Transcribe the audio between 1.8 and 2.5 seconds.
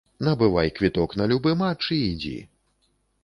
і ідзі.